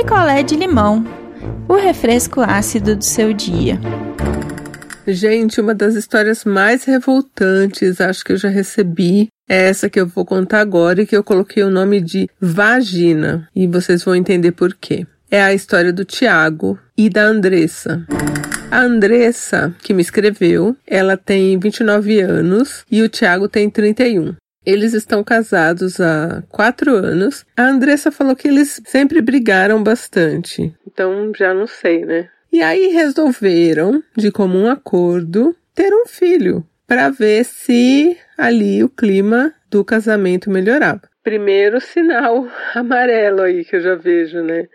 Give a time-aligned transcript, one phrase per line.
[0.00, 1.04] picolé de limão,
[1.68, 3.78] o refresco ácido do seu dia.
[5.06, 10.06] Gente, uma das histórias mais revoltantes, acho que eu já recebi, é essa que eu
[10.06, 13.46] vou contar agora e que eu coloquei o nome de Vagina.
[13.54, 15.06] E vocês vão entender por quê.
[15.30, 18.02] É a história do Tiago e da Andressa.
[18.70, 24.34] A Andressa, que me escreveu, ela tem 29 anos e o Tiago tem 31.
[24.64, 27.46] Eles estão casados há quatro anos.
[27.56, 30.74] A Andressa falou que eles sempre brigaram bastante.
[30.86, 32.28] Então já não sei, né?
[32.52, 39.54] E aí resolveram, de comum acordo, ter um filho para ver se ali o clima
[39.70, 41.02] do casamento melhorava.
[41.22, 44.66] Primeiro sinal amarelo aí que eu já vejo, né?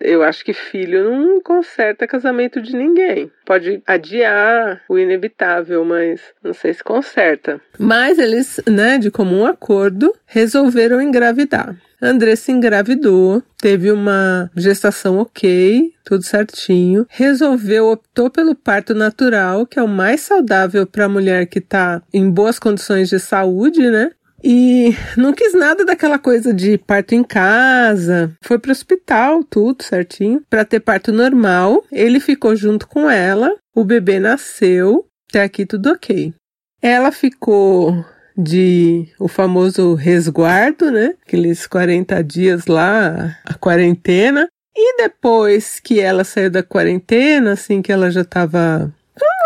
[0.00, 3.30] Eu acho que filho não conserta casamento de ninguém.
[3.44, 7.60] Pode adiar o inevitável, mas não sei se conserta.
[7.78, 11.76] Mas eles, né, de comum acordo, resolveram engravidar.
[12.00, 17.04] Andressa engravidou, teve uma gestação ok, tudo certinho.
[17.08, 22.00] Resolveu, optou pelo parto natural, que é o mais saudável para a mulher que está
[22.14, 24.12] em boas condições de saúde, né?
[24.42, 28.32] E não quis nada daquela coisa de parto em casa.
[28.42, 31.84] Foi pro hospital, tudo certinho, para ter parto normal.
[31.90, 36.32] Ele ficou junto com ela, o bebê nasceu, até aqui tudo ok.
[36.80, 38.04] Ela ficou
[38.36, 41.14] de o famoso resguardo, né?
[41.26, 44.48] Aqueles 40 dias lá, a quarentena.
[44.76, 48.94] E depois que ela saiu da quarentena, assim, que ela já tava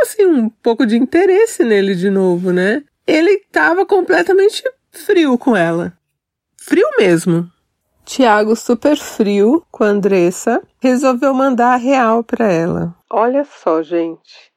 [0.03, 2.83] assim, um pouco de interesse nele de novo, né?
[3.07, 5.93] Ele tava completamente frio com ela.
[6.57, 7.51] Frio mesmo.
[8.05, 12.95] Tiago, super frio com a Andressa, resolveu mandar a real para ela.
[13.11, 14.53] Olha só, gente.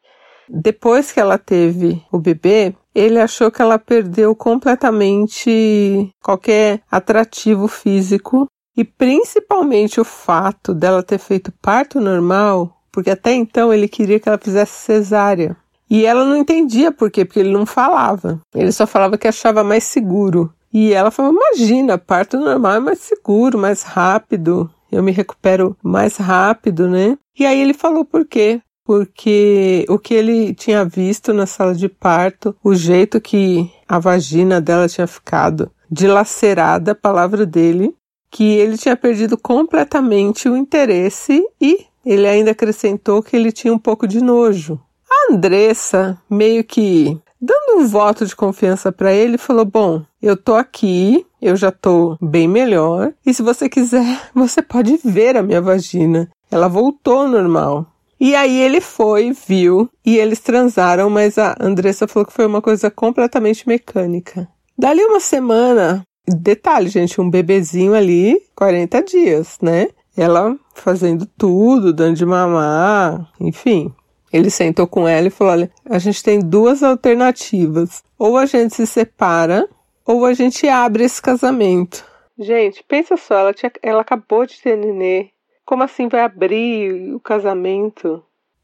[0.48, 8.48] Depois que ela teve o bebê, ele achou que ela perdeu completamente qualquer atrativo físico
[8.78, 14.30] e principalmente o fato dela ter feito parto normal, porque até então ele queria que
[14.30, 15.58] ela fizesse cesárea.
[15.90, 18.42] E ela não entendia por quê, porque ele não falava.
[18.54, 20.54] Ele só falava que achava mais seguro.
[20.74, 24.70] E ela falou: Imagina, parto normal é mais seguro, mais rápido.
[24.92, 27.18] Eu me recupero mais rápido, né?
[27.38, 28.62] E aí ele falou por quê?
[28.84, 34.62] Porque o que ele tinha visto na sala de parto, o jeito que a vagina
[34.62, 37.96] dela tinha ficado dilacerada, a palavra dele,
[38.30, 43.80] que ele tinha perdido completamente o interesse e ele ainda acrescentou que ele tinha um
[43.80, 44.80] pouco de nojo.
[45.10, 50.56] A Andressa, meio que dando um voto de confiança para ele, falou: Bom, eu tô
[50.56, 55.62] aqui, eu já tô bem melhor, e se você quiser, você pode ver a minha
[55.62, 56.30] vagina.
[56.50, 57.88] Ela voltou ao normal.
[58.20, 62.62] E aí ele foi, viu, e eles transaram, mas a Andressa falou que foi uma
[62.62, 64.48] coisa completamente mecânica.
[64.78, 69.90] Dali uma semana, detalhe, gente, um bebezinho ali, 40 dias, né?
[70.16, 73.94] Ela fazendo tudo, dando de mamar, enfim.
[74.36, 78.04] Ele sentou com ela e falou: Olha, a gente tem duas alternativas.
[78.20, 79.66] Ou a gente se separa,
[80.06, 82.04] ou a gente abre esse casamento.
[82.38, 85.30] Gente, pensa só, ela, tinha, ela acabou de ter nenê.
[85.66, 88.22] Como assim vai abrir o casamento?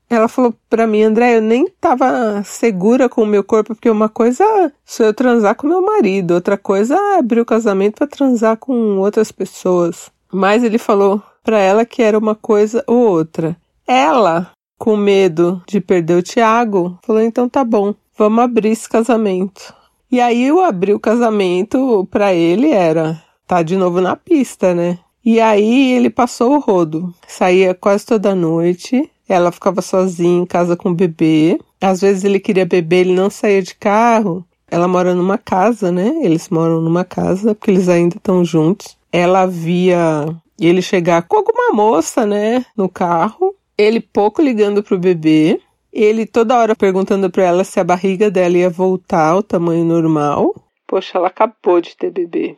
[0.10, 4.10] Ela falou para mim, André, eu nem tava segura com o meu corpo, porque uma
[4.10, 8.58] coisa é eu transar com meu marido, outra coisa é abrir o casamento para transar
[8.58, 10.12] com outras pessoas.
[10.30, 13.56] Mas ele falou para ela que era uma coisa ou outra.
[13.88, 19.72] Ela com medo de perder o Tiago, falou: então tá bom, vamos abrir esse casamento.
[20.12, 24.98] E aí eu abri o casamento para ele era tá de novo na pista, né?
[25.24, 29.08] E aí ele passou o rodo, saía quase toda noite.
[29.30, 31.60] Ela ficava sozinha em casa com o bebê.
[31.80, 34.44] Às vezes ele queria beber, ele não saía de carro.
[34.68, 36.12] Ela mora numa casa, né?
[36.24, 38.98] Eles moram numa casa, porque eles ainda estão juntos.
[39.12, 40.26] Ela via
[40.60, 45.60] ele chegar com alguma moça, né, no carro ele pouco ligando pro bebê,
[45.92, 50.56] ele toda hora perguntando para ela se a barriga dela ia voltar ao tamanho normal.
[50.88, 52.56] Poxa, ela acabou de ter bebê.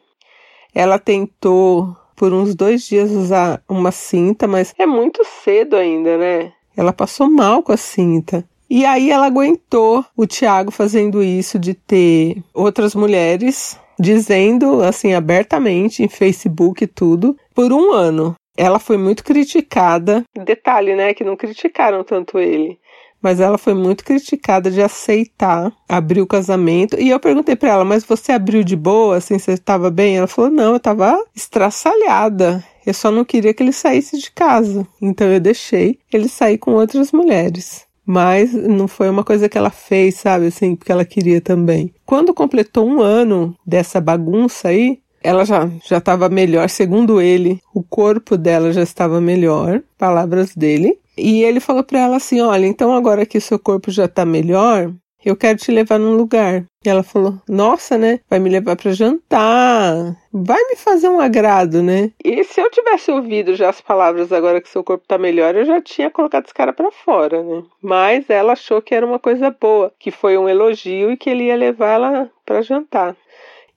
[0.74, 6.54] Ela tentou por uns dois dias usar uma cinta, mas é muito cedo ainda, né?
[6.76, 8.44] Ela passou mal com a cinta.
[8.70, 16.02] E aí ela aguentou o Tiago fazendo isso de ter outras mulheres dizendo assim abertamente
[16.02, 18.36] em Facebook e tudo por um ano.
[18.58, 20.24] Ela foi muito criticada.
[20.46, 22.80] Detalhe, né, que não criticaram tanto ele.
[23.22, 27.00] Mas ela foi muito criticada de aceitar abrir o casamento.
[27.00, 30.18] E eu perguntei para ela, mas você abriu de boa, assim, você estava bem?
[30.18, 32.62] Ela falou, não, eu estava estraçalhada.
[32.86, 34.86] Eu só não queria que ele saísse de casa.
[35.02, 37.88] Então eu deixei ele sair com outras mulheres.
[38.06, 41.94] Mas não foi uma coisa que ela fez, sabe, assim, porque ela queria também.
[42.06, 47.82] Quando completou um ano dessa bagunça aí, ela já já estava melhor, segundo ele, o
[47.84, 51.00] corpo dela já estava melhor, palavras dele.
[51.18, 54.92] E ele falou para ela assim: "Olha, então agora que seu corpo já está melhor,
[55.26, 56.66] eu quero te levar num lugar.
[56.86, 58.20] E ela falou: Nossa, né?
[58.30, 60.18] Vai me levar para jantar.
[60.34, 62.12] Vai me fazer um agrado, né?
[62.24, 65.64] E se eu tivesse ouvido já as palavras agora que seu corpo tá melhor, eu
[65.64, 67.64] já tinha colocado esse cara para fora, né?
[67.82, 71.46] Mas ela achou que era uma coisa boa, que foi um elogio e que ele
[71.46, 73.16] ia levar ela para jantar.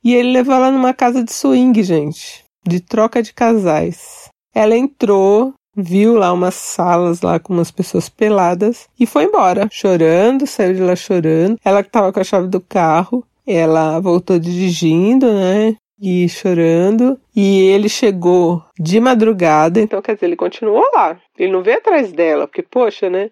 [0.06, 4.30] E ele levou ela numa casa de swing, gente, de troca de casais.
[4.54, 10.46] Ela entrou, viu lá umas salas lá com umas pessoas peladas e foi embora, chorando,
[10.46, 11.58] saiu de lá chorando.
[11.64, 15.74] Ela que tava com a chave do carro, ela voltou dirigindo, né?
[16.00, 17.18] E chorando.
[17.34, 21.18] E ele chegou de madrugada, então quer dizer, ele continuou lá.
[21.36, 23.28] Ele não veio atrás dela, porque, poxa, né?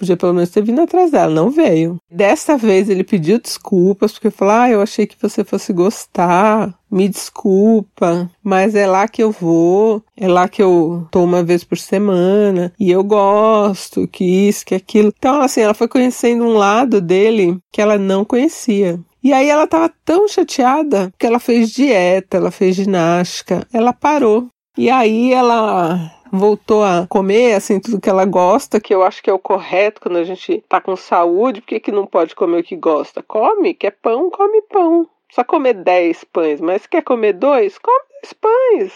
[0.00, 1.98] Podia pelo menos ter vindo atrás dela, não veio.
[2.10, 7.06] Dessa vez ele pediu desculpas, porque falou: Ah, eu achei que você fosse gostar, me
[7.06, 11.76] desculpa, mas é lá que eu vou, é lá que eu tô uma vez por
[11.76, 15.12] semana, e eu gosto, que isso, que aquilo.
[15.14, 18.98] Então, assim, ela foi conhecendo um lado dele que ela não conhecia.
[19.22, 24.48] E aí ela tava tão chateada que ela fez dieta, ela fez ginástica, ela parou.
[24.78, 29.30] E aí ela voltou a comer, assim, tudo que ela gosta, que eu acho que
[29.30, 32.60] é o correto quando a gente tá com saúde, por que, que não pode comer
[32.60, 33.22] o que gosta?
[33.22, 35.08] Come, quer pão, come pão.
[35.32, 37.78] Só comer 10 pães, mas quer comer dois?
[37.78, 38.92] Come 10 pães.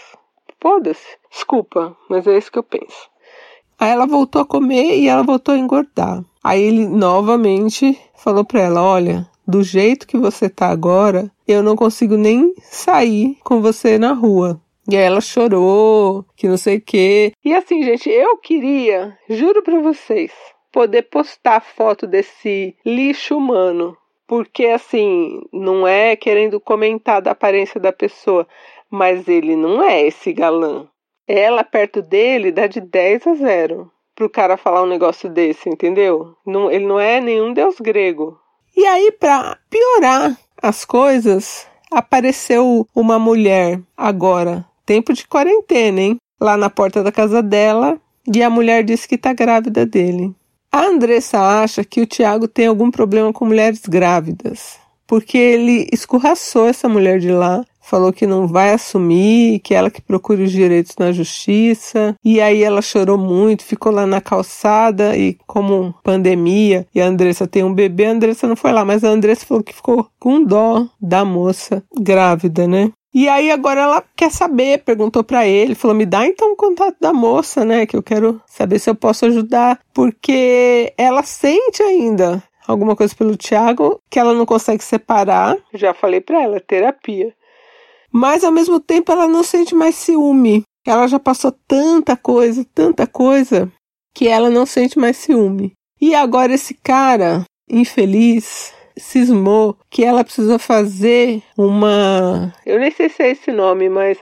[0.59, 1.17] Foda-se.
[1.29, 3.09] Desculpa, mas é isso que eu penso.
[3.79, 6.23] Aí ela voltou a comer e ela voltou a engordar.
[6.43, 11.75] Aí ele novamente falou para ela: Olha, do jeito que você tá agora, eu não
[11.75, 14.59] consigo nem sair com você na rua.
[14.87, 17.31] E aí ela chorou, que não sei o quê.
[17.43, 20.31] E assim, gente, eu queria, juro pra vocês,
[20.71, 23.97] poder postar foto desse lixo humano.
[24.27, 28.47] Porque assim, não é querendo comentar da aparência da pessoa,
[28.89, 30.87] mas ele não é esse galã.
[31.27, 36.35] Ela perto dele dá de 10 a 0 pro cara falar um negócio desse, entendeu?
[36.45, 38.39] Não, ele não é nenhum deus grego.
[38.75, 46.17] E aí, pra piorar as coisas, apareceu uma mulher agora tempo de quarentena, hein?
[46.39, 47.97] Lá na porta da casa dela,
[48.33, 50.33] e a mulher disse que está grávida dele.
[50.71, 54.77] A Andressa acha que o Tiago tem algum problema com mulheres grávidas,
[55.07, 60.01] porque ele escorraçou essa mulher de lá, falou que não vai assumir, que ela que
[60.01, 62.15] procure os direitos na justiça.
[62.23, 67.47] E aí ela chorou muito, ficou lá na calçada e como pandemia e a Andressa
[67.47, 70.43] tem um bebê, a Andressa não foi lá, mas a Andressa falou que ficou com
[70.43, 72.91] dó da moça grávida, né?
[73.15, 76.97] E aí agora ela quer saber, perguntou para ele, falou: "Me dá então o contato
[76.99, 82.43] da moça, né, que eu quero saber se eu posso ajudar", porque ela sente ainda
[82.67, 85.55] alguma coisa pelo Thiago que ela não consegue separar.
[85.73, 87.33] Já falei para ela, terapia.
[88.11, 90.63] Mas ao mesmo tempo ela não sente mais ciúme.
[90.85, 93.71] Ela já passou tanta coisa, tanta coisa
[94.13, 95.71] que ela não sente mais ciúme.
[96.01, 102.53] E agora esse cara infeliz cismou que ela precisa fazer uma.
[102.65, 104.17] Eu nem sei se é esse nome, mas.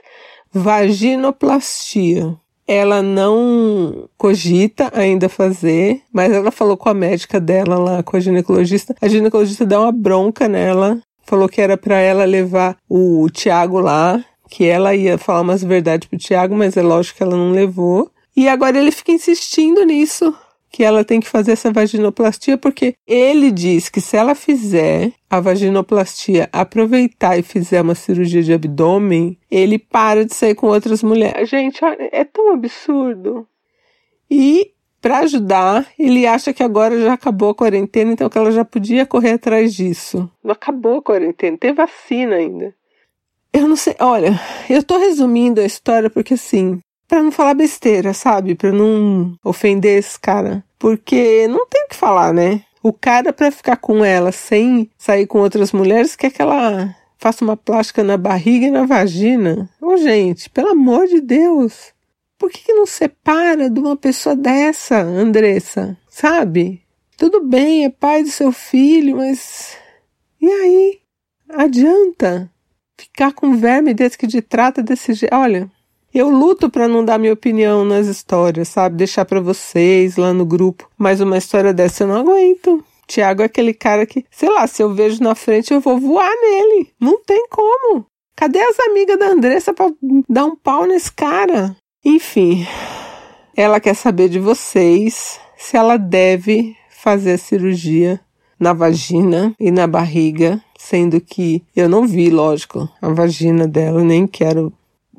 [0.52, 2.36] Vaginoplastia.
[2.66, 8.20] Ela não cogita ainda fazer, mas ela falou com a médica dela lá, com a
[8.20, 8.94] ginecologista.
[9.02, 14.24] A ginecologista deu uma bronca nela, falou que era para ela levar o Tiago lá,
[14.48, 18.10] que ela ia falar umas verdades pro Tiago, mas é lógico que ela não levou.
[18.34, 20.34] E agora ele fica insistindo nisso
[20.74, 25.38] que ela tem que fazer essa vaginoplastia, porque ele diz que se ela fizer a
[25.38, 31.48] vaginoplastia, aproveitar e fizer uma cirurgia de abdômen, ele para de sair com outras mulheres.
[31.48, 31.78] Gente,
[32.10, 33.46] é tão absurdo.
[34.28, 38.64] E para ajudar, ele acha que agora já acabou a quarentena, então que ela já
[38.64, 40.28] podia correr atrás disso.
[40.42, 42.74] Não acabou a quarentena, tem vacina ainda.
[43.52, 44.32] Eu não sei, olha,
[44.68, 48.54] eu tô resumindo a história porque assim, para não falar besteira, sabe?
[48.54, 50.64] Para não ofender esse cara.
[50.78, 52.62] Porque não tem o que falar, né?
[52.82, 57.42] O cara, para ficar com ela sem sair com outras mulheres, quer que ela faça
[57.42, 59.70] uma plástica na barriga e na vagina.
[59.80, 61.94] Ô, gente, pelo amor de Deus.
[62.38, 65.96] Por que, que não separa de uma pessoa dessa, Andressa?
[66.10, 66.82] Sabe?
[67.16, 69.78] Tudo bem, é pai do seu filho, mas.
[70.40, 70.98] E aí?
[71.48, 72.50] Adianta
[72.98, 75.34] ficar com verme desse que te trata desse jeito?
[75.34, 75.70] Olha,
[76.14, 78.96] eu luto para não dar minha opinião nas histórias, sabe?
[78.96, 80.88] Deixar para vocês lá no grupo.
[80.96, 82.84] Mas uma história dessa eu não aguento.
[83.06, 86.30] Tiago é aquele cara que, sei lá, se eu vejo na frente eu vou voar
[86.40, 86.88] nele.
[87.00, 88.06] Não tem como.
[88.36, 89.92] Cadê as amigas da Andressa para
[90.28, 91.76] dar um pau nesse cara?
[92.04, 92.66] Enfim,
[93.56, 98.20] ela quer saber de vocês se ela deve fazer a cirurgia
[98.58, 104.26] na vagina e na barriga, sendo que eu não vi, lógico, a vagina dela, nem
[104.26, 104.72] quero.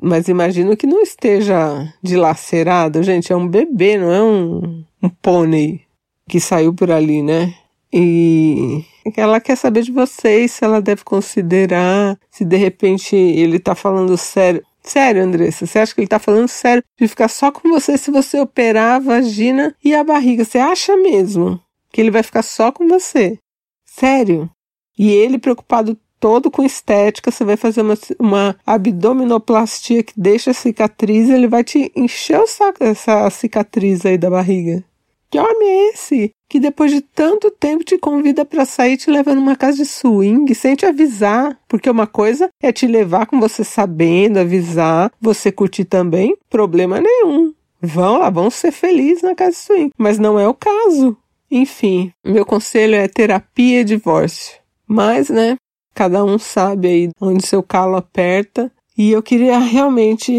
[0.06, 3.32] Mas imagino que não esteja dilacerado, gente.
[3.32, 5.80] É um bebê, não é um, um pônei
[6.28, 7.52] que saiu por ali, né?
[7.92, 8.84] E
[9.16, 14.16] ela quer saber de vocês se ela deve considerar, se de repente ele tá falando
[14.16, 14.62] sério.
[14.80, 18.12] Sério, Andressa, você acha que ele tá falando sério de ficar só com você se
[18.12, 20.44] você operar a vagina e a barriga?
[20.44, 21.60] Você acha mesmo
[21.92, 23.40] que ele vai ficar só com você?
[23.84, 24.48] Sério?
[24.96, 30.54] E ele preocupado todo com estética, você vai fazer uma, uma abdominoplastia que deixa a
[30.54, 34.84] cicatriz, ele vai te encher o saco dessa cicatriz aí da barriga.
[35.30, 36.30] Que homem é esse?
[36.48, 40.54] Que depois de tanto tempo te convida para sair te leva numa casa de swing
[40.54, 41.58] sem te avisar.
[41.66, 47.52] Porque uma coisa é te levar com você sabendo, avisar, você curtir também, problema nenhum.
[47.82, 49.90] Vão lá, vão ser felizes na casa de swing.
[49.98, 51.16] Mas não é o caso.
[51.50, 54.56] Enfim, meu conselho é terapia e divórcio.
[54.86, 55.56] Mas, né,
[55.96, 58.70] cada um sabe aí onde seu calo aperta.
[58.96, 60.32] E eu queria realmente,